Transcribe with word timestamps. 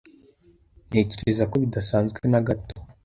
Ntekereza 0.87 1.43
ko 1.51 1.55
bidasanzwe 1.63 2.19
na 2.31 2.41
gato. 2.47 2.75